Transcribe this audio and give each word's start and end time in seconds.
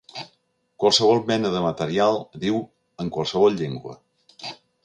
Qualsevol 0.83 1.21
mena 1.31 1.51
de 1.57 1.61
material, 1.67 2.19
diu, 2.47 2.59
en 3.05 3.15
qualsevol 3.19 3.63
llengua. 3.63 3.99